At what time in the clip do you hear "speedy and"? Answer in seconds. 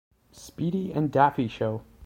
0.31-1.11